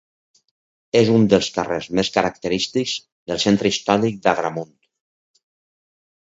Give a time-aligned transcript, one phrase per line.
[1.01, 2.95] És un dels carrers més característics
[3.33, 4.75] del centre històric d'Agramunt.